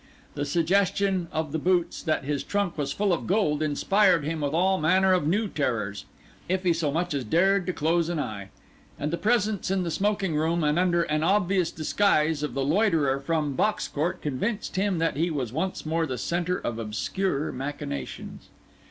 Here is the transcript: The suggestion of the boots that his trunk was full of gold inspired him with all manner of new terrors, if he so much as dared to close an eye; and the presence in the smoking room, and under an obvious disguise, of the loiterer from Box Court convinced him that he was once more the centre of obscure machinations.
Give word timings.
The 0.33 0.45
suggestion 0.45 1.27
of 1.31 1.51
the 1.51 1.59
boots 1.59 2.01
that 2.01 2.23
his 2.23 2.43
trunk 2.43 2.75
was 2.75 2.91
full 2.91 3.13
of 3.13 3.27
gold 3.27 3.61
inspired 3.61 4.23
him 4.25 4.41
with 4.41 4.51
all 4.51 4.79
manner 4.79 5.13
of 5.13 5.27
new 5.27 5.47
terrors, 5.47 6.05
if 6.49 6.63
he 6.63 6.73
so 6.73 6.91
much 6.91 7.13
as 7.13 7.23
dared 7.23 7.67
to 7.67 7.73
close 7.73 8.09
an 8.09 8.17
eye; 8.19 8.49
and 8.97 9.11
the 9.11 9.17
presence 9.17 9.69
in 9.69 9.83
the 9.83 9.91
smoking 9.91 10.35
room, 10.35 10.63
and 10.63 10.79
under 10.79 11.03
an 11.03 11.21
obvious 11.21 11.69
disguise, 11.69 12.41
of 12.41 12.55
the 12.55 12.65
loiterer 12.65 13.19
from 13.19 13.53
Box 13.53 13.87
Court 13.87 14.23
convinced 14.23 14.75
him 14.75 14.97
that 14.97 15.17
he 15.17 15.29
was 15.29 15.53
once 15.53 15.85
more 15.85 16.07
the 16.07 16.17
centre 16.17 16.57
of 16.57 16.79
obscure 16.79 17.51
machinations. 17.51 18.47